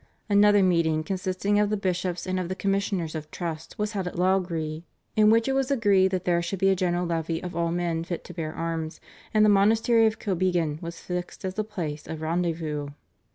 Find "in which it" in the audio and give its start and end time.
5.15-5.53